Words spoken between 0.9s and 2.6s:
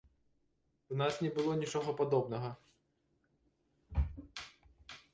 У нас не было нічога падобнага?